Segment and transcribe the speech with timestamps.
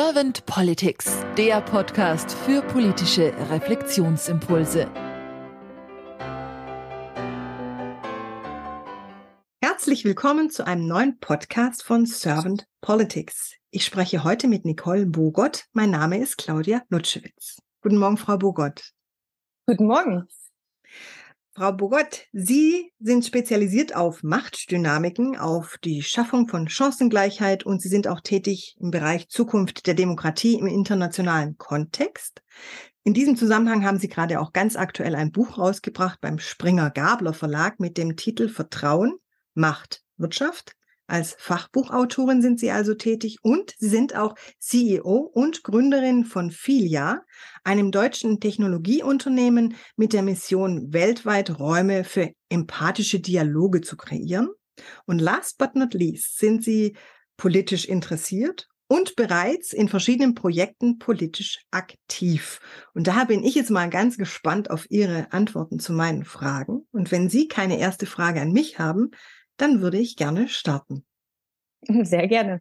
[0.00, 4.88] Servant Politics, der Podcast für politische Reflexionsimpulse.
[9.60, 13.56] Herzlich willkommen zu einem neuen Podcast von Servant Politics.
[13.72, 15.64] Ich spreche heute mit Nicole Bogott.
[15.72, 17.60] Mein Name ist Claudia Lutschewitz.
[17.82, 18.92] Guten Morgen, Frau Bogott.
[19.66, 20.28] Guten Morgen.
[21.58, 28.06] Frau Bogott, Sie sind spezialisiert auf Machtdynamiken, auf die Schaffung von Chancengleichheit und Sie sind
[28.06, 32.42] auch tätig im Bereich Zukunft der Demokratie im internationalen Kontext.
[33.02, 37.34] In diesem Zusammenhang haben Sie gerade auch ganz aktuell ein Buch rausgebracht beim Springer Gabler
[37.34, 39.16] Verlag mit dem Titel Vertrauen,
[39.54, 40.76] Macht, Wirtschaft.
[41.08, 47.22] Als Fachbuchautorin sind Sie also tätig und Sie sind auch CEO und Gründerin von Filia,
[47.64, 54.50] einem deutschen Technologieunternehmen mit der Mission, weltweit Räume für empathische Dialoge zu kreieren.
[55.06, 56.94] Und last but not least sind Sie
[57.38, 62.60] politisch interessiert und bereits in verschiedenen Projekten politisch aktiv.
[62.92, 66.86] Und da bin ich jetzt mal ganz gespannt auf Ihre Antworten zu meinen Fragen.
[66.92, 69.10] Und wenn Sie keine erste Frage an mich haben,
[69.58, 71.04] dann würde ich gerne starten.
[72.04, 72.60] Sehr gerne.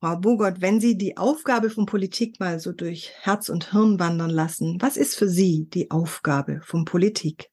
[0.00, 4.30] Frau Bogott, wenn Sie die Aufgabe von Politik mal so durch Herz und Hirn wandern
[4.30, 7.50] lassen, was ist für Sie die Aufgabe von Politik?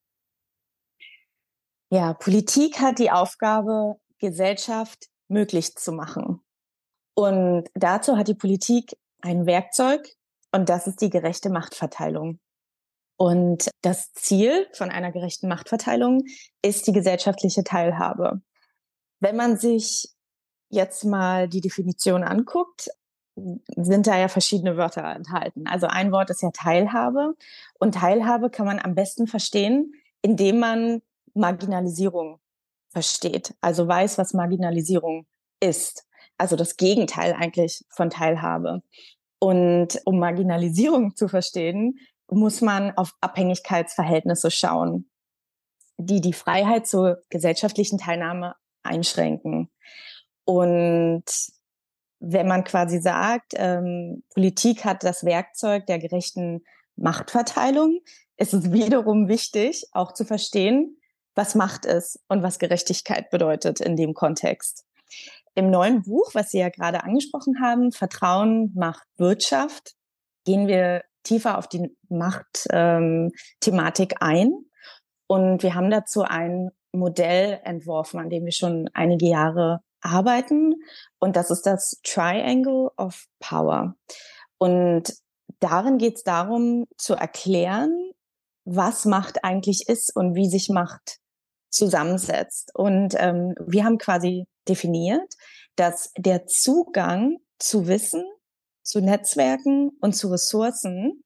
[1.90, 6.42] Ja, Politik hat die Aufgabe, Gesellschaft möglich zu machen.
[7.16, 10.08] Und dazu hat die Politik ein Werkzeug
[10.52, 12.40] und das ist die gerechte Machtverteilung.
[13.18, 16.24] Und das Ziel von einer gerechten Machtverteilung
[16.62, 18.42] ist die gesellschaftliche Teilhabe.
[19.20, 20.15] Wenn man sich
[20.76, 22.90] jetzt mal die Definition anguckt,
[23.76, 25.68] sind da ja verschiedene Wörter enthalten.
[25.68, 27.36] Also ein Wort ist ja Teilhabe
[27.80, 31.02] und Teilhabe kann man am besten verstehen, indem man
[31.34, 32.40] Marginalisierung
[32.90, 35.26] versteht, also weiß, was Marginalisierung
[35.60, 36.08] ist.
[36.38, 38.82] Also das Gegenteil eigentlich von Teilhabe.
[39.40, 45.10] Und um Marginalisierung zu verstehen, muss man auf Abhängigkeitsverhältnisse schauen,
[45.98, 49.70] die die Freiheit zur gesellschaftlichen Teilnahme einschränken.
[50.46, 51.26] Und
[52.20, 56.64] wenn man quasi sagt, ähm, Politik hat das Werkzeug der gerechten
[56.96, 58.00] Machtverteilung,
[58.38, 60.98] ist es wiederum wichtig, auch zu verstehen,
[61.36, 64.86] was Macht ist und was Gerechtigkeit bedeutet in dem Kontext.
[65.54, 69.96] Im neuen Buch, was Sie ja gerade angesprochen haben, Vertrauen macht Wirtschaft,
[70.46, 74.54] gehen wir tiefer auf die Machtthematik ähm, ein.
[75.28, 80.76] Und wir haben dazu ein Modell entworfen, an dem wir schon einige Jahre arbeiten.
[81.20, 83.96] Und das ist das Triangle of Power.
[84.58, 85.14] Und
[85.60, 88.12] darin geht es darum zu erklären,
[88.66, 91.20] was Macht eigentlich ist und wie sich Macht
[91.70, 92.72] zusammensetzt.
[92.74, 95.34] Und ähm, wir haben quasi definiert,
[95.76, 98.26] dass der Zugang zu Wissen
[98.86, 101.24] zu Netzwerken und zu Ressourcen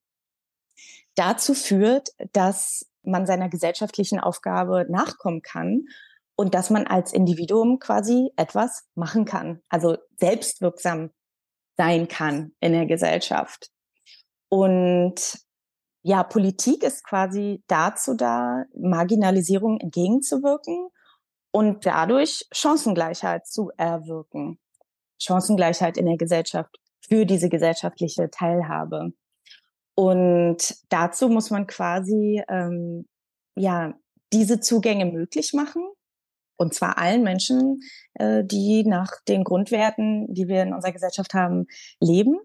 [1.15, 5.85] dazu führt, dass man seiner gesellschaftlichen Aufgabe nachkommen kann
[6.39, 11.09] und dass man als Individuum quasi etwas machen kann, also selbstwirksam
[11.75, 13.69] sein kann in der Gesellschaft.
[14.47, 15.15] Und
[16.01, 20.87] ja, Politik ist quasi dazu da, Marginalisierung entgegenzuwirken
[21.51, 24.61] und dadurch Chancengleichheit zu erwirken.
[25.21, 29.11] Chancengleichheit in der Gesellschaft für diese gesellschaftliche Teilhabe.
[29.93, 33.09] Und dazu muss man quasi ähm,
[33.57, 33.93] ja
[34.31, 35.83] diese Zugänge möglich machen.
[36.59, 37.81] Und zwar allen Menschen,
[38.15, 41.67] äh, die nach den Grundwerten, die wir in unserer Gesellschaft haben,
[42.01, 42.37] leben.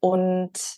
[0.00, 0.76] Und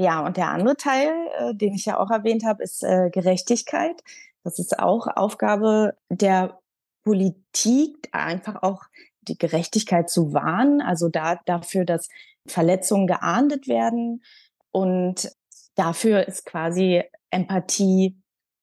[0.00, 4.02] ja, und der andere Teil, äh, den ich ja auch erwähnt habe, ist äh, Gerechtigkeit.
[4.42, 6.58] Das ist auch Aufgabe der
[7.04, 8.84] Politik, einfach auch
[9.20, 12.08] die Gerechtigkeit zu wahren, also da, dafür, dass
[12.46, 14.24] Verletzungen geahndet werden.
[14.70, 15.30] Und
[15.74, 18.16] dafür ist quasi Empathie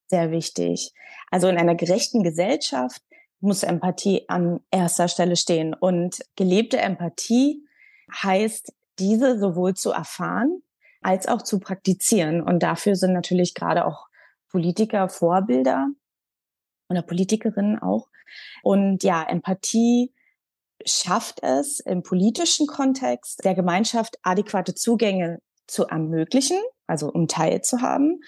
[0.08, 0.94] sehr wichtig.
[1.30, 3.04] Also in einer gerechten Gesellschaft
[3.40, 5.74] muss Empathie an erster Stelle stehen.
[5.74, 7.64] Und gelebte Empathie
[8.12, 10.62] heißt, diese sowohl zu erfahren
[11.02, 12.42] als auch zu praktizieren.
[12.42, 14.08] Und dafür sind natürlich gerade auch
[14.50, 15.90] Politiker Vorbilder
[16.90, 18.08] oder Politikerinnen auch.
[18.64, 20.14] Und ja, Empathie
[20.86, 28.22] schafft es im politischen Kontext der Gemeinschaft adäquate Zugänge zu ermöglichen, also um teilzuhaben.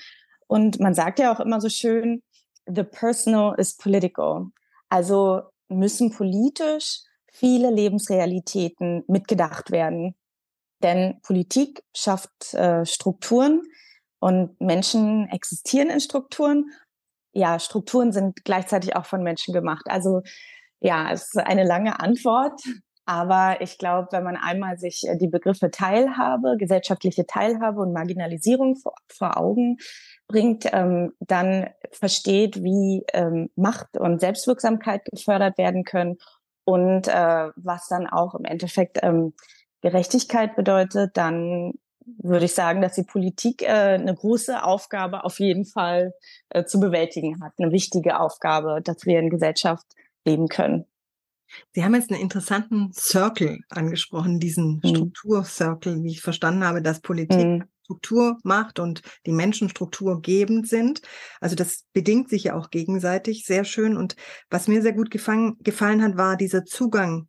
[0.47, 2.21] Und man sagt ja auch immer so schön,
[2.65, 4.47] the personal is political.
[4.89, 7.01] Also müssen politisch
[7.31, 10.15] viele Lebensrealitäten mitgedacht werden.
[10.81, 13.61] Denn Politik schafft äh, Strukturen
[14.19, 16.71] und Menschen existieren in Strukturen.
[17.33, 19.85] Ja, Strukturen sind gleichzeitig auch von Menschen gemacht.
[19.87, 20.21] Also
[20.79, 22.61] ja, es ist eine lange Antwort,
[23.09, 28.75] Aber ich glaube, wenn man einmal sich äh, die Begriffe Teilhabe, gesellschaftliche Teilhabe und Marginalisierung
[28.75, 29.77] vor, vor Augen
[30.27, 36.17] bringt, ähm, dann versteht, wie ähm, Macht und Selbstwirksamkeit gefördert werden können
[36.65, 39.33] und äh, was dann auch im Endeffekt ähm,
[39.81, 41.73] Gerechtigkeit bedeutet, dann
[42.19, 46.13] würde ich sagen, dass die Politik äh, eine große Aufgabe auf jeden Fall
[46.49, 49.87] äh, zu bewältigen hat, eine wichtige Aufgabe, dass wir in Gesellschaft
[50.25, 50.85] leben können.
[51.73, 54.89] Sie haben jetzt einen interessanten Circle angesprochen, diesen mhm.
[54.89, 57.63] Strukturcircle, wie ich verstanden habe, dass Politik mhm.
[57.89, 61.01] Struktur macht und die Menschen strukturgebend sind.
[61.41, 63.97] Also das bedingt sich ja auch gegenseitig sehr schön.
[63.97, 64.15] Und
[64.51, 67.27] was mir sehr gut gefallen, gefallen hat, war dieser Zugang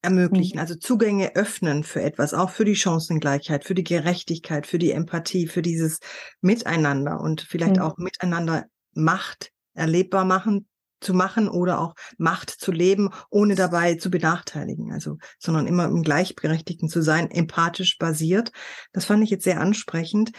[0.00, 0.60] ermöglichen, mhm.
[0.60, 5.46] also Zugänge öffnen für etwas, auch für die Chancengleichheit, für die Gerechtigkeit, für die Empathie,
[5.46, 5.98] für dieses
[6.40, 7.82] Miteinander und vielleicht mhm.
[7.82, 8.64] auch miteinander
[8.94, 10.66] Macht erlebbar machen
[11.02, 14.92] zu machen oder auch Macht zu leben, ohne dabei zu benachteiligen.
[14.92, 18.52] Also, sondern immer im Gleichberechtigten zu sein, empathisch basiert.
[18.92, 20.32] Das fand ich jetzt sehr ansprechend.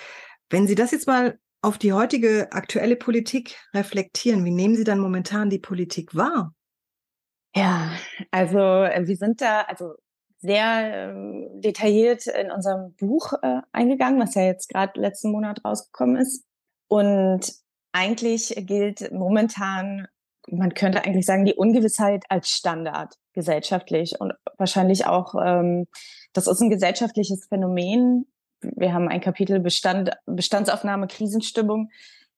[0.50, 5.00] Wenn Sie das jetzt mal auf die heutige aktuelle Politik reflektieren, wie nehmen Sie dann
[5.00, 6.54] momentan die Politik wahr?
[7.56, 7.92] Ja,
[8.32, 9.94] also äh, wir sind da also
[10.40, 16.18] sehr ähm, detailliert in unserem Buch äh, eingegangen, was ja jetzt gerade letzten Monat rausgekommen
[16.18, 16.44] ist.
[16.90, 17.54] Und
[17.94, 20.08] eigentlich gilt momentan
[20.50, 25.88] man könnte eigentlich sagen, die Ungewissheit als Standard gesellschaftlich und wahrscheinlich auch, ähm,
[26.34, 28.28] das ist ein gesellschaftliches Phänomen.
[28.62, 31.90] Wir haben ein Kapitel Bestand, Bestandsaufnahme, Krisenstimmung,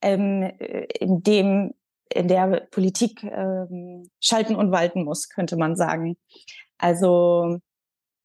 [0.01, 0.51] ähm,
[0.99, 1.73] in dem
[2.13, 6.17] in der Politik ähm, schalten und walten muss, könnte man sagen.
[6.77, 7.57] Also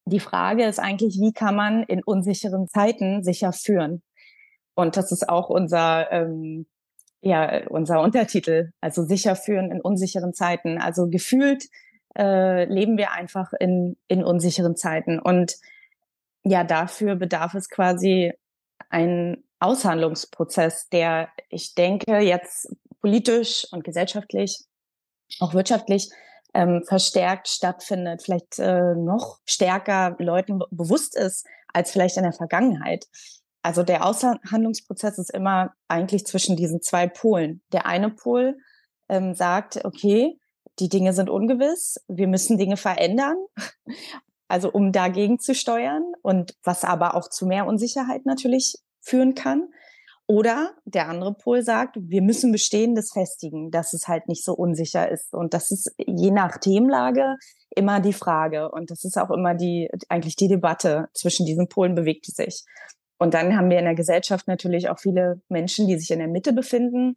[0.05, 4.03] die Frage ist eigentlich, wie kann man in unsicheren Zeiten sicher führen?
[4.75, 6.67] Und das ist auch unser ähm,
[7.22, 10.78] ja, unser Untertitel, also sicher führen in unsicheren Zeiten.
[10.78, 11.67] Also gefühlt
[12.17, 15.19] äh, leben wir einfach in, in unsicheren Zeiten.
[15.19, 15.56] Und
[16.44, 18.32] ja, dafür bedarf es quasi
[18.88, 24.64] ein Aushandlungsprozess, der, ich denke, jetzt politisch und gesellschaftlich,
[25.38, 26.11] auch wirtschaftlich,
[26.55, 33.06] ähm, verstärkt stattfindet, vielleicht äh, noch stärker Leuten bewusst ist als vielleicht in der Vergangenheit.
[33.62, 37.62] Also der Aushandlungsprozess ist immer eigentlich zwischen diesen zwei Polen.
[37.72, 38.58] Der eine Pol
[39.08, 40.38] ähm, sagt, okay,
[40.78, 43.36] die Dinge sind ungewiss, wir müssen Dinge verändern,
[44.48, 49.68] also um dagegen zu steuern und was aber auch zu mehr Unsicherheit natürlich führen kann.
[50.26, 55.10] Oder der andere Pol sagt, wir müssen Bestehendes festigen, dass es halt nicht so unsicher
[55.10, 55.34] ist.
[55.34, 57.36] Und das ist je nach Themenlage
[57.74, 58.70] immer die Frage.
[58.70, 62.64] Und das ist auch immer die, eigentlich die Debatte zwischen diesen Polen bewegt sich.
[63.20, 66.28] Und dann haben wir in der Gesellschaft natürlich auch viele Menschen, die sich in der
[66.28, 67.17] Mitte befinden,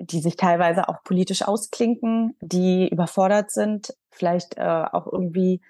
[0.00, 5.60] die sich teilweise auch politisch ausklinken, die überfordert sind, vielleicht äh, auch irgendwie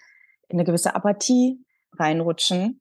[0.49, 2.81] in eine gewisse Apathie reinrutschen.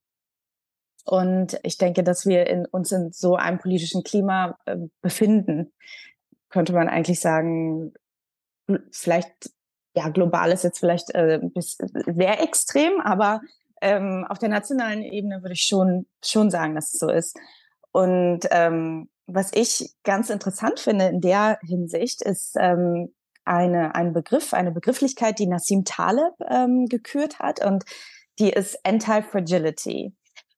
[1.03, 5.73] Und ich denke, dass wir in, uns in so einem politischen Klima äh, befinden,
[6.47, 7.93] könnte man eigentlich sagen,
[8.91, 9.51] vielleicht,
[9.97, 13.41] ja, global ist jetzt vielleicht äh, bis, sehr extrem, aber
[13.81, 17.37] ähm, auf der nationalen Ebene würde ich schon, schon sagen, dass es so ist.
[17.91, 23.13] Und ähm, was ich ganz interessant finde in der Hinsicht ist ähm,
[23.43, 27.85] eine, ein Begriff, eine Begrifflichkeit, die Nassim Taleb ähm, gekürt hat und
[28.39, 30.13] die ist Anti-Fragility.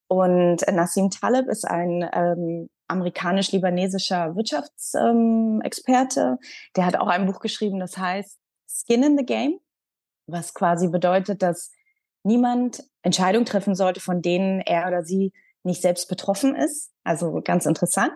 [0.07, 6.19] Und Nassim Taleb ist ein ähm, amerikanisch-libanesischer Wirtschaftsexperte.
[6.19, 6.37] Ähm,
[6.75, 9.59] der hat auch ein Buch geschrieben, das heißt Skin in the Game,
[10.27, 11.71] was quasi bedeutet, dass
[12.29, 15.33] niemand Entscheidungen treffen sollte, von denen er oder sie
[15.63, 16.91] nicht selbst betroffen ist.
[17.03, 18.11] Also ganz interessant.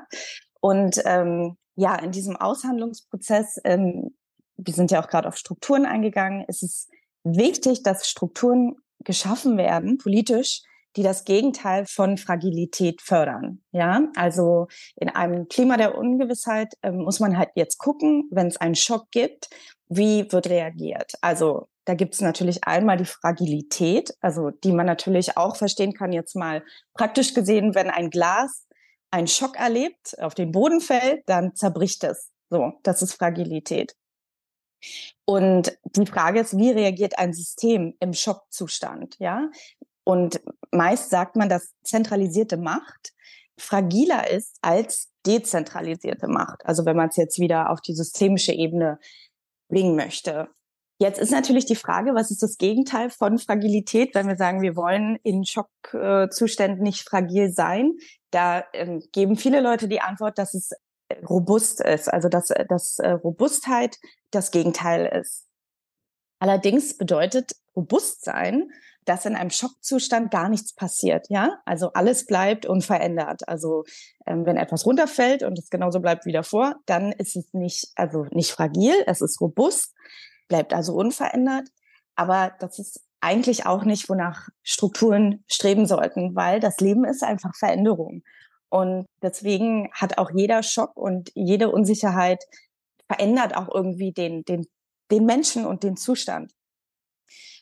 [0.62, 4.16] Und ähm, ja, in diesem Aushandlungsprozess, ähm,
[4.56, 6.88] wir sind ja auch gerade auf Strukturen eingegangen, ist es
[7.24, 10.62] wichtig, dass Strukturen geschaffen werden, politisch,
[10.96, 13.64] die das Gegenteil von Fragilität fördern.
[13.72, 18.58] Ja, also in einem Klima der Ungewissheit äh, muss man halt jetzt gucken, wenn es
[18.58, 19.50] einen Schock gibt,
[19.90, 21.14] wie wird reagiert?
[21.22, 26.14] Also da gibt es natürlich einmal die Fragilität, also die man natürlich auch verstehen kann,
[26.14, 26.64] jetzt mal
[26.94, 28.66] praktisch gesehen, wenn ein Glas
[29.12, 32.32] einen Schock erlebt, auf den Boden fällt, dann zerbricht es.
[32.50, 33.96] So, das ist Fragilität.
[35.26, 39.18] Und die Frage ist, wie reagiert ein System im Schockzustand?
[39.20, 39.50] Ja,
[40.04, 43.14] und meist sagt man, dass zentralisierte Macht
[43.58, 46.66] fragiler ist als dezentralisierte Macht.
[46.66, 49.00] Also wenn man es jetzt wieder auf die systemische Ebene
[49.70, 50.50] bringen möchte.
[51.00, 54.76] Jetzt ist natürlich die Frage, was ist das Gegenteil von Fragilität, wenn wir sagen, wir
[54.76, 57.94] wollen in Schockzuständen nicht fragil sein?
[58.32, 60.72] Da ähm, geben viele Leute die Antwort, dass es
[61.28, 63.98] robust ist, also dass, dass äh, Robustheit
[64.32, 65.46] das Gegenteil ist.
[66.40, 68.70] Allerdings bedeutet Bewusstsein,
[69.06, 71.60] dass in einem Schockzustand gar nichts passiert, ja?
[71.66, 73.48] Also alles bleibt unverändert.
[73.48, 73.84] Also
[74.26, 78.26] ähm, wenn etwas runterfällt und es genauso bleibt wie davor, dann ist es nicht, also
[78.32, 79.94] nicht fragil, es ist robust,
[80.48, 81.70] bleibt also unverändert.
[82.16, 87.56] Aber das ist eigentlich auch nicht, wonach Strukturen streben sollten, weil das Leben ist einfach
[87.56, 88.22] Veränderung.
[88.70, 92.44] Und deswegen hat auch jeder Schock und jede Unsicherheit
[93.08, 94.66] verändert auch irgendwie den, den,
[95.12, 96.52] den Menschen und den Zustand.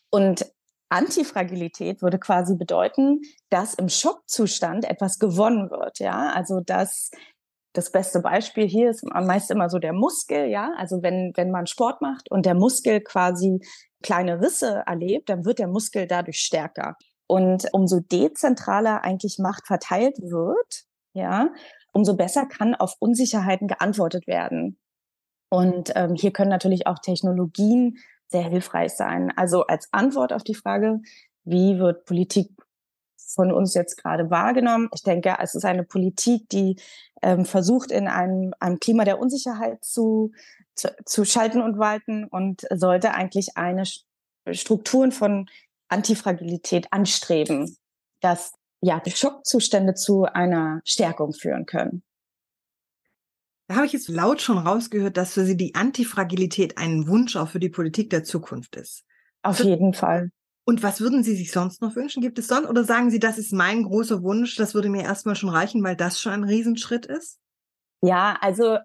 [0.10, 0.46] Und
[0.90, 7.12] Antifragilität würde quasi bedeuten, dass im Schockzustand etwas gewonnen wird, ja, also dass
[7.74, 11.68] das beste Beispiel hier ist meist immer so der Muskel, ja, also wenn wenn man
[11.68, 13.60] Sport macht und der Muskel quasi
[14.04, 16.96] kleine Risse erlebt, dann wird der Muskel dadurch stärker.
[17.28, 21.50] Und umso dezentraler eigentlich Macht verteilt wird, ja,
[21.94, 24.78] umso besser kann auf Unsicherheiten geantwortet werden.
[25.50, 27.98] Und ähm, hier können natürlich auch Technologien
[28.28, 29.32] sehr hilfreich sein.
[29.36, 31.00] Also als Antwort auf die Frage,
[31.44, 32.50] wie wird Politik
[33.34, 34.90] von uns jetzt gerade wahrgenommen?
[34.94, 36.78] Ich denke, es ist eine Politik, die
[37.22, 40.32] ähm, versucht, in einem, einem Klima der Unsicherheit zu,
[40.76, 43.84] zu, zu schalten und walten und sollte eigentlich eine
[44.52, 45.48] Strukturen von
[45.90, 47.78] Antifragilität anstreben,
[48.22, 52.04] dass ja Schockzustände zu einer Stärkung führen können.
[53.68, 57.48] Da habe ich jetzt laut schon rausgehört, dass für Sie die Antifragilität ein Wunsch auch
[57.48, 59.06] für die Politik der Zukunft ist.
[59.44, 60.32] Auf jeden Fall.
[60.64, 62.22] Und was würden Sie sich sonst noch wünschen?
[62.22, 65.36] Gibt es sonst oder sagen Sie, das ist mein großer Wunsch, das würde mir erstmal
[65.36, 67.40] schon reichen, weil das schon ein Riesenschritt ist?
[68.02, 68.78] Ja, also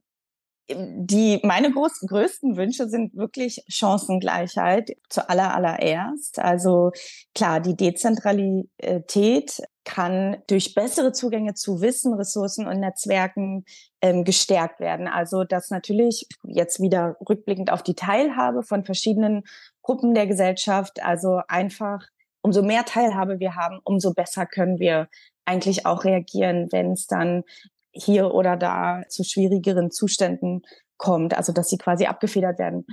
[0.69, 6.41] die, meine groß, größten Wünsche sind wirklich Chancengleichheit zu aller, allererst.
[6.41, 6.91] Also
[7.35, 13.65] klar, die Dezentralität kann durch bessere Zugänge zu Wissen, Ressourcen und Netzwerken
[14.01, 15.07] ähm, gestärkt werden.
[15.07, 19.45] Also dass natürlich jetzt wieder rückblickend auf die Teilhabe von verschiedenen
[19.87, 22.05] Gruppen der Gesellschaft, also einfach
[22.43, 25.09] umso mehr Teilhabe wir haben, umso besser können wir
[25.45, 27.45] eigentlich auch reagieren, wenn es dann
[27.93, 30.63] hier oder da zu schwierigeren Zuständen
[30.97, 32.85] kommt, also dass sie quasi abgefedert werden.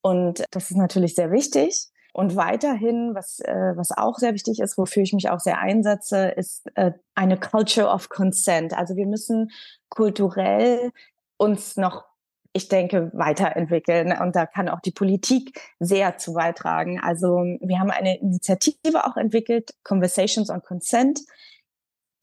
[0.00, 1.90] Und das ist natürlich sehr wichtig.
[2.12, 6.26] Und weiterhin, was, äh, was auch sehr wichtig ist, wofür ich mich auch sehr einsetze,
[6.26, 8.76] ist äh, eine Culture of Consent.
[8.76, 9.52] Also wir müssen
[9.90, 10.90] kulturell
[11.36, 12.04] uns noch,
[12.52, 14.12] ich denke, weiterentwickeln.
[14.18, 17.00] Und da kann auch die Politik sehr zu beitragen.
[17.00, 17.28] Also
[17.60, 21.20] wir haben eine Initiative auch entwickelt, Conversations on Consent,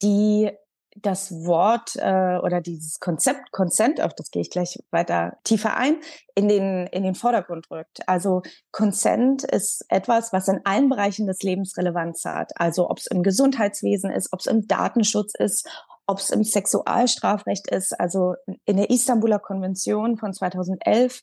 [0.02, 0.50] die
[0.96, 5.96] das Wort äh, oder dieses Konzept Consent, auf das gehe ich gleich weiter tiefer ein,
[6.34, 8.00] in den, in den Vordergrund rückt.
[8.08, 12.52] Also Consent ist etwas, was in allen Bereichen des Lebens Relevanz hat.
[12.56, 15.68] Also ob es im Gesundheitswesen ist, ob es im Datenschutz ist,
[16.10, 17.98] ob es im Sexualstrafrecht ist.
[17.98, 21.22] Also in der Istanbuler Konvention von 2011,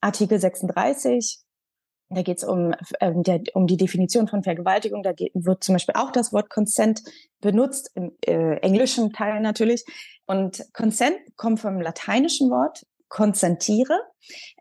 [0.00, 1.40] Artikel 36,
[2.10, 3.22] da geht es um, ähm,
[3.54, 5.02] um die Definition von Vergewaltigung.
[5.02, 7.02] Da geht, wird zum Beispiel auch das Wort Consent
[7.40, 9.84] benutzt, im äh, englischen Teil natürlich.
[10.26, 13.98] Und Consent kommt vom lateinischen Wort konsentiere.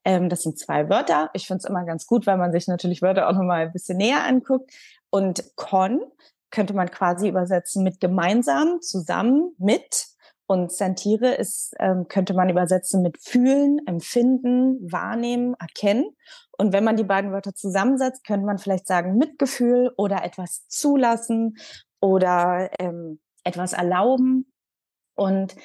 [0.03, 1.29] Ähm, das sind zwei Wörter.
[1.33, 3.97] Ich finde es immer ganz gut, weil man sich natürlich Wörter auch nochmal ein bisschen
[3.97, 4.71] näher anguckt.
[5.11, 6.01] Und con
[6.51, 10.07] könnte man quasi übersetzen mit gemeinsam, zusammen, mit.
[10.47, 16.15] Und sentiere ist, ähm, könnte man übersetzen mit fühlen, empfinden, wahrnehmen, erkennen.
[16.57, 21.55] Und wenn man die beiden Wörter zusammensetzt, könnte man vielleicht sagen Mitgefühl oder etwas zulassen
[22.01, 24.51] oder ähm, etwas erlauben.
[25.15, 25.55] Und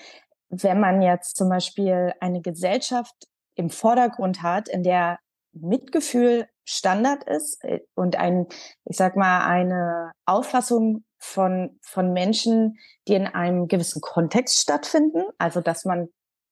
[0.51, 3.15] wenn man jetzt zum Beispiel eine Gesellschaft
[3.55, 5.19] im Vordergrund hat, in der
[5.53, 8.47] Mitgefühl Standard ist äh, und ein,
[8.85, 12.79] ich sag mal, eine Auffassung von, von Menschen,
[13.09, 15.25] die in einem gewissen Kontext stattfinden.
[15.39, 16.09] Also, dass man,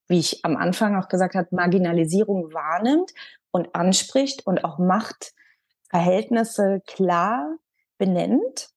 [0.08, 3.12] wie ich am Anfang auch gesagt habe, Marginalisierung wahrnimmt
[3.50, 7.56] und anspricht und auch Machtverhältnisse klar
[7.98, 8.68] benennt.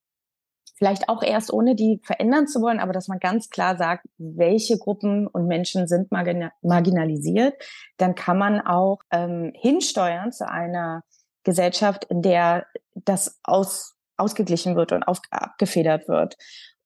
[0.77, 4.77] Vielleicht auch erst ohne die verändern zu wollen, aber dass man ganz klar sagt, welche
[4.77, 7.53] Gruppen und Menschen sind marginalisiert,
[7.95, 11.03] dann kann man auch ähm, hinsteuern zu einer
[11.45, 16.35] Gesellschaft, in der das aus ausgeglichen wird und auf, abgefedert wird.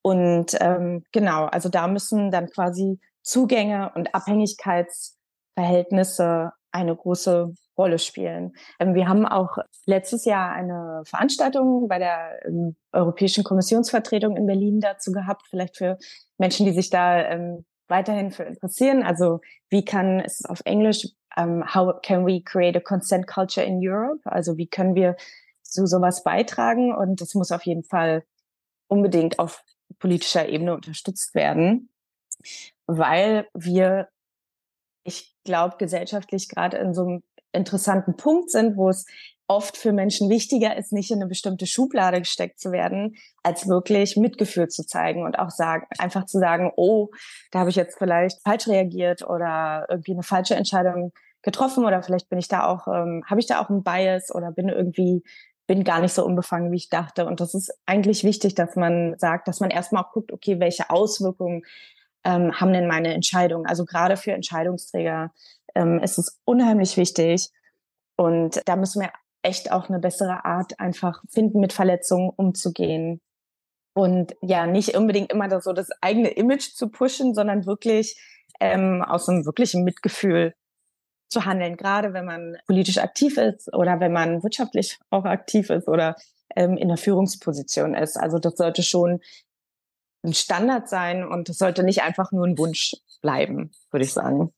[0.02, 8.54] Und ähm, genau, also da müssen dann quasi Zugänge und Abhängigkeitsverhältnisse eine große Rolle spielen.
[8.80, 14.80] Ähm, wir haben auch letztes Jahr eine Veranstaltung bei der ähm, Europäischen Kommissionsvertretung in Berlin
[14.80, 15.98] dazu gehabt, vielleicht für
[16.38, 19.04] Menschen, die sich da ähm, weiterhin für interessieren.
[19.04, 23.80] Also wie kann es auf Englisch, um, how can we create a consent culture in
[23.82, 24.22] Europe?
[24.26, 25.16] Also wie können wir
[25.62, 28.24] zu sowas beitragen und das muss auf jeden Fall
[28.88, 29.64] unbedingt auf
[30.00, 31.90] politischer Ebene unterstützt werden,
[32.88, 34.10] weil wir,
[35.04, 39.06] ich glaube, gesellschaftlich gerade in so einem interessanten Punkt sind, wo es
[39.50, 44.16] oft für Menschen wichtiger ist, nicht in eine bestimmte Schublade gesteckt zu werden, als wirklich
[44.16, 47.10] Mitgefühl zu zeigen und auch sagen, einfach zu sagen, oh,
[47.52, 52.30] da habe ich jetzt vielleicht falsch reagiert oder irgendwie eine falsche Entscheidung getroffen oder vielleicht
[52.30, 55.24] bin ich da auch, ähm, habe ich da auch einen Bias oder bin irgendwie,
[55.66, 57.26] bin gar nicht so unbefangen, wie ich dachte.
[57.26, 60.92] Und das ist eigentlich wichtig, dass man sagt, dass man erstmal auch guckt, okay, welche
[60.92, 61.64] Auswirkungen
[62.24, 63.66] ähm, haben denn meine Entscheidungen?
[63.66, 65.32] Also gerade für Entscheidungsträger
[65.74, 67.50] ähm, ist es unheimlich wichtig.
[68.16, 69.10] Und da müssen wir
[69.42, 73.22] echt auch eine bessere Art einfach finden, mit Verletzungen umzugehen.
[73.94, 78.20] Und ja, nicht unbedingt immer so das eigene Image zu pushen, sondern wirklich
[78.60, 80.54] ähm, aus einem wirklichen Mitgefühl
[81.30, 85.88] zu handeln, gerade wenn man politisch aktiv ist oder wenn man wirtschaftlich auch aktiv ist
[85.88, 86.16] oder
[86.56, 88.18] ähm, in der Führungsposition ist.
[88.18, 89.22] Also das sollte schon
[90.24, 94.54] ein Standard sein und es sollte nicht einfach nur ein Wunsch bleiben, würde ich sagen.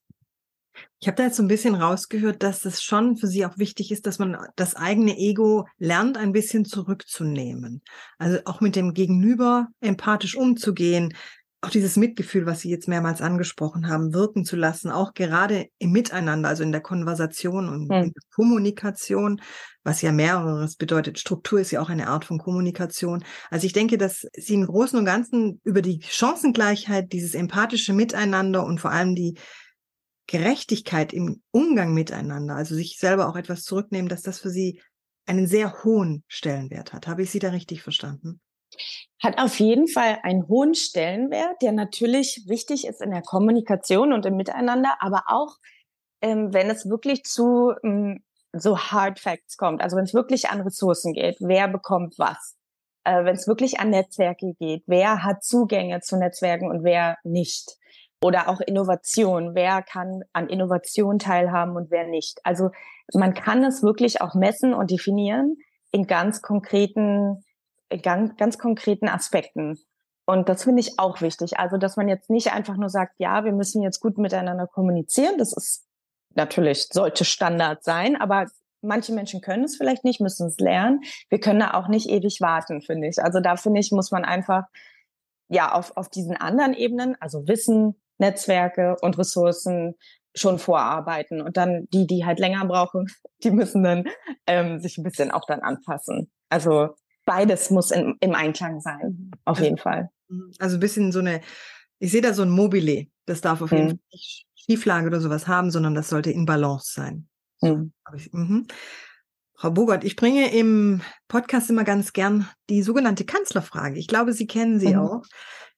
[1.00, 3.90] Ich habe da jetzt so ein bisschen rausgehört, dass es schon für Sie auch wichtig
[3.90, 7.82] ist, dass man das eigene Ego lernt, ein bisschen zurückzunehmen.
[8.18, 11.14] Also auch mit dem Gegenüber empathisch umzugehen,
[11.62, 15.92] auch dieses Mitgefühl, was Sie jetzt mehrmals angesprochen haben, wirken zu lassen, auch gerade im
[15.92, 18.04] Miteinander, also in der Konversation und hm.
[18.04, 19.40] in der Kommunikation,
[19.84, 21.20] was ja mehreres bedeutet.
[21.20, 23.24] Struktur ist ja auch eine Art von Kommunikation.
[23.48, 28.66] Also ich denke, dass Sie im Großen und Ganzen über die Chancengleichheit, dieses empathische Miteinander
[28.66, 29.38] und vor allem die
[30.26, 34.80] Gerechtigkeit im Umgang miteinander, also sich selber auch etwas zurücknehmen, dass das für Sie
[35.26, 37.06] einen sehr hohen Stellenwert hat.
[37.06, 38.40] Habe ich Sie da richtig verstanden?
[39.22, 44.26] Hat auf jeden Fall einen hohen Stellenwert, der natürlich wichtig ist in der Kommunikation und
[44.26, 45.56] im Miteinander, aber auch,
[46.22, 50.60] ähm, wenn es wirklich zu ähm, so Hard Facts kommt, also wenn es wirklich an
[50.60, 52.56] Ressourcen geht, wer bekommt was,
[53.04, 57.76] äh, wenn es wirklich an Netzwerke geht, wer hat Zugänge zu Netzwerken und wer nicht.
[58.22, 59.54] Oder auch Innovation.
[59.54, 62.40] Wer kann an Innovation teilhaben und wer nicht?
[62.44, 62.70] Also
[63.12, 65.56] man kann es wirklich auch messen und definieren
[65.90, 67.44] in ganz konkreten,
[68.02, 69.78] ganz, ganz konkreten Aspekten.
[70.24, 71.58] Und das finde ich auch wichtig.
[71.58, 75.36] Also, dass man jetzt nicht einfach nur sagt, ja, wir müssen jetzt gut miteinander kommunizieren.
[75.36, 75.84] Das ist
[76.34, 78.46] natürlich, sollte Standard sein, aber
[78.82, 81.00] manche Menschen können es vielleicht nicht, müssen es lernen.
[81.28, 83.22] Wir können da auch nicht ewig warten, finde ich.
[83.22, 84.64] Also da finde ich, muss man einfach
[85.48, 89.96] ja auf, auf diesen anderen Ebenen, also Wissen, Netzwerke und Ressourcen
[90.34, 91.42] schon vorarbeiten.
[91.42, 93.06] Und dann die, die halt länger brauchen,
[93.44, 94.04] die müssen dann
[94.46, 96.30] ähm, sich ein bisschen auch dann anpassen.
[96.48, 96.94] Also
[97.26, 100.08] beides muss in, im Einklang sein, auf jeden Fall.
[100.28, 100.52] Mhm.
[100.58, 101.40] Also ein bisschen so eine,
[101.98, 103.06] ich sehe da so ein Mobile.
[103.26, 103.90] Das darf auf jeden mhm.
[103.90, 107.28] Fall nicht Schieflage oder sowas haben, sondern das sollte in Balance sein.
[107.60, 107.92] Mhm.
[108.32, 108.66] mhm.
[109.62, 113.96] Frau Bogart, ich bringe im Podcast immer ganz gern die sogenannte Kanzlerfrage.
[113.96, 114.98] Ich glaube, Sie kennen sie mhm.
[114.98, 115.22] auch.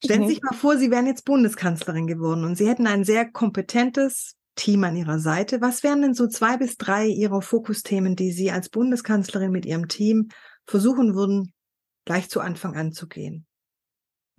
[0.03, 0.31] Stellen Sie mhm.
[0.31, 4.85] sich mal vor, Sie wären jetzt Bundeskanzlerin geworden und Sie hätten ein sehr kompetentes Team
[4.85, 5.61] an Ihrer Seite.
[5.61, 9.87] Was wären denn so zwei bis drei Ihrer Fokusthemen, die Sie als Bundeskanzlerin mit Ihrem
[9.89, 10.31] Team
[10.67, 11.53] versuchen würden,
[12.07, 13.45] gleich zu Anfang anzugehen?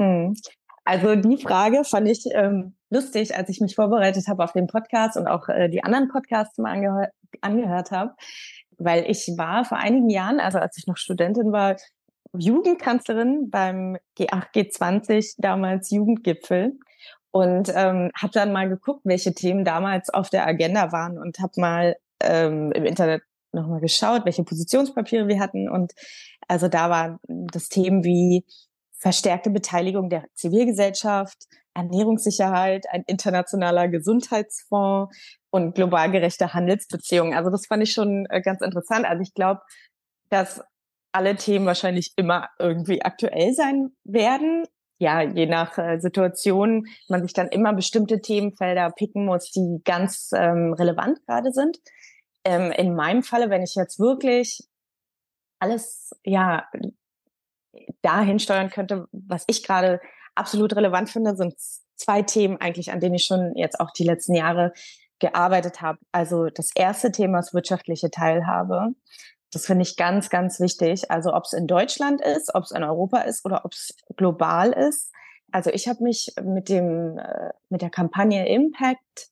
[0.01, 0.33] Hm.
[0.85, 5.17] Also die Frage fand ich ähm, lustig, als ich mich vorbereitet habe auf den Podcast
[5.17, 7.09] und auch äh, die anderen Podcasts mal angehör
[7.41, 8.15] angehört habe,
[8.77, 11.77] weil ich war vor einigen Jahren, also als ich noch Studentin war,
[12.37, 16.77] Jugendkanzlerin beim G8, G20, damals Jugendgipfel.
[17.31, 21.51] Und ähm, habe dann mal geguckt, welche Themen damals auf der Agenda waren und habe
[21.57, 25.69] mal ähm, im Internet nochmal geschaut, welche Positionspapiere wir hatten.
[25.69, 25.93] Und
[26.47, 28.45] also da waren das Themen wie
[28.97, 35.15] verstärkte Beteiligung der Zivilgesellschaft, Ernährungssicherheit, ein internationaler Gesundheitsfonds
[35.51, 37.33] und global gerechte Handelsbeziehungen.
[37.33, 39.05] Also das fand ich schon äh, ganz interessant.
[39.05, 39.61] Also ich glaube,
[40.29, 40.61] dass
[41.11, 44.65] alle Themen wahrscheinlich immer irgendwie aktuell sein werden.
[44.97, 50.31] Ja, je nach äh, Situation man sich dann immer bestimmte Themenfelder picken muss, die ganz
[50.33, 51.77] ähm, relevant gerade sind.
[52.45, 54.61] Ähm, in meinem Falle, wenn ich jetzt wirklich
[55.59, 56.65] alles ja
[58.01, 59.99] dahin steuern könnte, was ich gerade
[60.35, 61.55] absolut relevant finde, sind
[61.95, 64.73] zwei Themen eigentlich, an denen ich schon jetzt auch die letzten Jahre
[65.19, 65.99] gearbeitet habe.
[66.11, 68.89] Also das erste Thema ist wirtschaftliche Teilhabe.
[69.51, 71.09] Das finde ich ganz, ganz wichtig.
[71.09, 74.73] Also ob es in Deutschland ist, ob es in Europa ist oder ob es global
[74.73, 75.11] ist.
[75.51, 79.29] Also ich habe mich mit dem äh, mit der Kampagne Impact,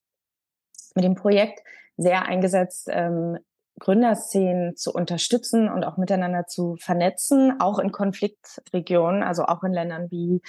[0.95, 1.61] mit dem Projekt
[1.97, 3.37] sehr eingesetzt, ähm,
[3.79, 10.09] Gründerszenen zu unterstützen und auch miteinander zu vernetzen, auch in Konfliktregionen, also auch in Ländern
[10.11, 10.41] wie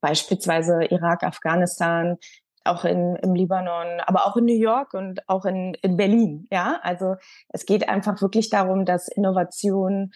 [0.00, 2.16] beispielsweise Irak, Afghanistan,
[2.64, 6.46] auch in, im Libanon, aber auch in New York und auch in, in Berlin.
[6.50, 7.16] Ja, also
[7.48, 10.10] es geht einfach wirklich darum, dass Innovation,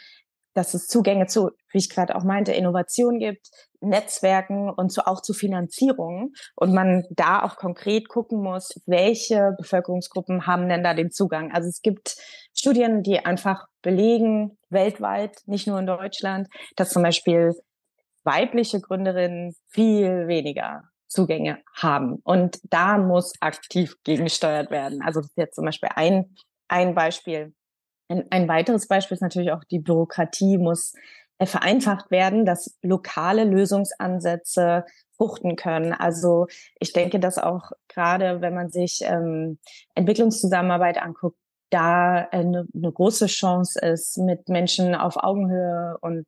[0.55, 3.49] dass es Zugänge zu, wie ich gerade auch meinte, Innovation gibt,
[3.81, 10.47] Netzwerken und so auch zu Finanzierung und man da auch konkret gucken muss, welche Bevölkerungsgruppen
[10.47, 11.53] haben denn da den Zugang.
[11.53, 12.16] Also es gibt
[12.55, 17.55] Studien, die einfach belegen, weltweit, nicht nur in Deutschland, dass zum Beispiel
[18.24, 22.16] weibliche Gründerinnen viel weniger Zugänge haben.
[22.24, 25.02] Und da muss aktiv gegengesteuert werden.
[25.02, 26.35] Also das ist jetzt zum Beispiel ein,
[26.68, 27.54] ein Beispiel.
[28.08, 30.94] Ein, ein weiteres Beispiel ist natürlich auch die Bürokratie muss
[31.38, 34.85] äh, vereinfacht werden, dass lokale Lösungsansätze
[35.16, 35.92] fruchten können.
[35.92, 36.46] Also
[36.80, 39.58] ich denke, dass auch gerade, wenn man sich ähm,
[39.94, 41.37] Entwicklungszusammenarbeit anguckt,
[41.70, 46.26] da eine, eine große Chance ist, mit Menschen auf Augenhöhe und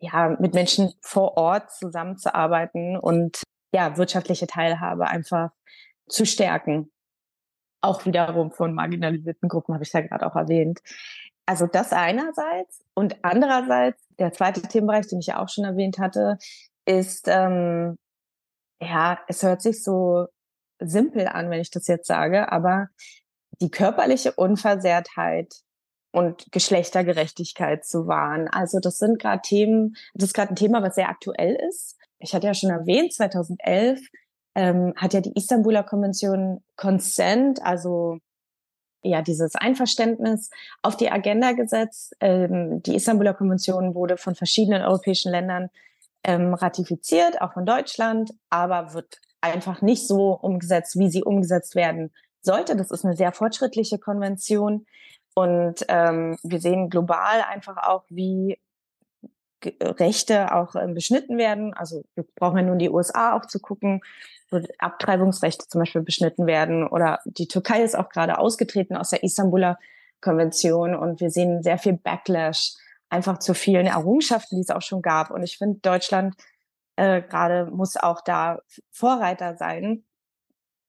[0.00, 3.42] ja, mit Menschen vor Ort zusammenzuarbeiten und
[3.74, 5.50] ja, wirtschaftliche Teilhabe einfach
[6.08, 6.90] zu stärken.
[7.80, 10.80] Auch wiederum von marginalisierten Gruppen habe ich ja gerade auch erwähnt.
[11.46, 16.38] Also das einerseits und andererseits der zweite Themenbereich, den ich ja auch schon erwähnt hatte,
[16.84, 17.96] ist ähm,
[18.80, 20.26] ja, es hört sich so
[20.80, 22.88] simpel an, wenn ich das jetzt sage, aber
[23.60, 25.52] die körperliche Unversehrtheit
[26.10, 28.48] und Geschlechtergerechtigkeit zu wahren.
[28.48, 31.96] Also das sind gerade Themen, das ist gerade ein Thema, was sehr aktuell ist.
[32.18, 34.00] Ich hatte ja schon erwähnt, 2011
[34.54, 38.18] ähm, hat ja die Istanbuler Konvention Consent, also
[39.02, 40.50] ja dieses Einverständnis
[40.82, 42.16] auf die Agenda gesetzt.
[42.20, 45.70] Ähm, die Istanbuler Konvention wurde von verschiedenen europäischen Ländern
[46.24, 52.12] ähm, ratifiziert, auch von Deutschland, aber wird einfach nicht so umgesetzt, wie sie umgesetzt werden
[52.40, 52.76] sollte.
[52.76, 54.86] Das ist eine sehr fortschrittliche Konvention.
[55.38, 58.58] Und ähm, wir sehen global einfach auch, wie
[59.80, 61.74] Rechte auch ähm, beschnitten werden.
[61.74, 64.00] Also wir brauchen ja nun die USA auch zu gucken,
[64.50, 66.88] wo Abtreibungsrechte zum Beispiel beschnitten werden.
[66.88, 69.78] Oder die Türkei ist auch gerade ausgetreten aus der Istanbuler
[70.20, 72.72] Konvention und wir sehen sehr viel Backlash
[73.08, 75.30] einfach zu vielen Errungenschaften, die es auch schon gab.
[75.30, 76.34] Und ich finde, Deutschland
[76.96, 78.58] äh, gerade muss auch da
[78.90, 80.02] Vorreiter sein.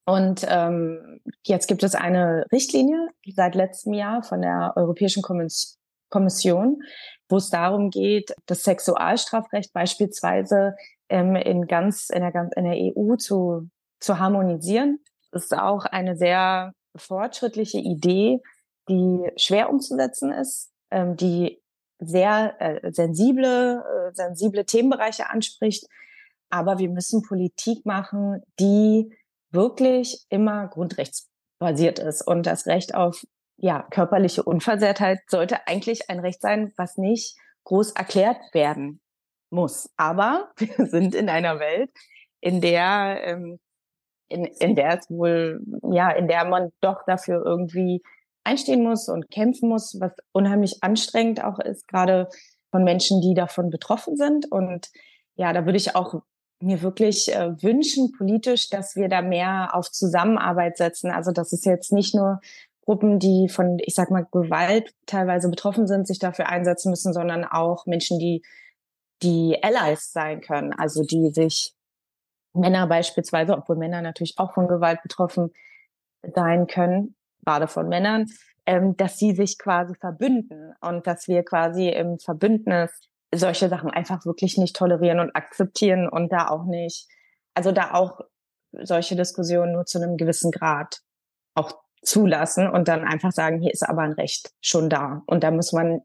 [0.09, 5.21] Und ähm, jetzt gibt es eine Richtlinie seit letztem Jahr von der Europäischen
[6.09, 6.81] Kommission,
[7.29, 10.75] wo es darum geht, das Sexualstrafrecht beispielsweise
[11.09, 13.69] ähm, in ganz in der, in der EU zu,
[13.99, 14.99] zu harmonisieren.
[15.31, 18.39] Das ist auch eine sehr fortschrittliche Idee,
[18.89, 21.61] die schwer umzusetzen ist, ähm, die
[21.99, 25.85] sehr äh, sensible, äh, sensible Themenbereiche anspricht.
[26.49, 29.13] Aber wir müssen Politik machen, die
[29.51, 32.21] wirklich immer grundrechtsbasiert ist.
[32.25, 33.23] Und das Recht auf
[33.57, 37.35] ja, körperliche Unversehrtheit sollte eigentlich ein Recht sein, was nicht
[37.65, 39.01] groß erklärt werden
[39.49, 39.89] muss.
[39.97, 41.91] Aber wir sind in einer Welt,
[42.41, 43.59] in der, ähm,
[44.29, 48.01] in, in der es wohl, ja, in der man doch dafür irgendwie
[48.43, 52.29] einstehen muss und kämpfen muss, was unheimlich anstrengend auch ist, gerade
[52.71, 54.49] von Menschen, die davon betroffen sind.
[54.51, 54.89] Und
[55.35, 56.21] ja, da würde ich auch
[56.61, 61.11] mir wirklich äh, wünschen politisch, dass wir da mehr auf Zusammenarbeit setzen.
[61.11, 62.41] Also dass es jetzt nicht nur
[62.85, 67.45] Gruppen, die von, ich sag mal, Gewalt teilweise betroffen sind, sich dafür einsetzen müssen, sondern
[67.45, 68.41] auch Menschen, die
[69.21, 71.73] die Allies sein können, also die sich
[72.53, 75.51] Männer beispielsweise, obwohl Männer natürlich auch von Gewalt betroffen
[76.23, 78.27] sein können, gerade von Männern,
[78.65, 82.91] ähm, dass sie sich quasi verbünden und dass wir quasi im Verbündnis
[83.33, 87.07] solche Sachen einfach wirklich nicht tolerieren und akzeptieren und da auch nicht,
[87.53, 88.21] also da auch
[88.71, 91.01] solche Diskussionen nur zu einem gewissen Grad
[91.55, 95.21] auch zulassen und dann einfach sagen, hier ist aber ein Recht schon da.
[95.25, 96.01] Und da muss man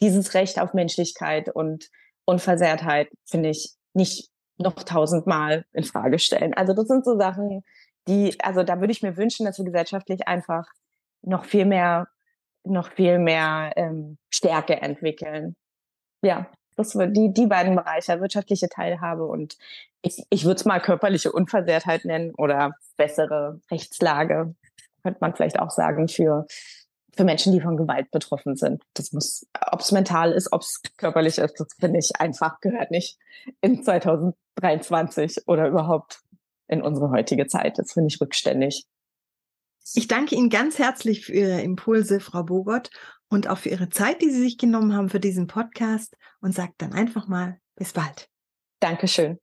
[0.00, 1.88] dieses Recht auf Menschlichkeit und
[2.24, 6.54] Unversehrtheit, finde ich, nicht noch tausendmal in Frage stellen.
[6.54, 7.64] Also das sind so Sachen,
[8.08, 10.66] die, also da würde ich mir wünschen, dass wir gesellschaftlich einfach
[11.22, 12.08] noch viel mehr,
[12.64, 15.56] noch viel mehr ähm, Stärke entwickeln.
[16.22, 19.56] Ja, das die, die beiden Bereiche, wirtschaftliche Teilhabe und
[20.02, 24.54] ich, ich würde es mal körperliche Unversehrtheit nennen oder bessere Rechtslage,
[25.02, 26.46] könnte man vielleicht auch sagen, für,
[27.14, 28.82] für Menschen, die von Gewalt betroffen sind.
[28.94, 32.90] Das muss, ob es mental ist, ob es körperlich ist, das finde ich einfach, gehört
[32.90, 33.18] nicht
[33.60, 36.20] in 2023 oder überhaupt
[36.68, 37.78] in unsere heutige Zeit.
[37.78, 38.86] Das finde ich rückständig.
[39.94, 42.90] Ich danke Ihnen ganz herzlich für Ihre Impulse, Frau Bogott,
[43.30, 46.72] und auch für Ihre Zeit, die Sie sich genommen haben für diesen Podcast und sage
[46.78, 48.28] dann einfach mal bis bald.
[48.80, 49.38] Dankeschön.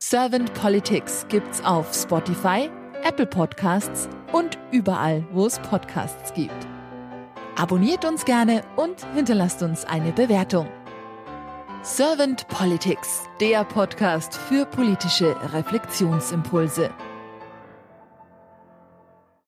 [0.00, 2.70] Servant Politics gibt's auf Spotify,
[3.02, 6.68] Apple Podcasts und überall, wo es Podcasts gibt.
[7.56, 10.68] Abonniert uns gerne und hinterlasst uns eine Bewertung.
[11.82, 16.90] Servant Politics, der Podcast für politische Reflexionsimpulse.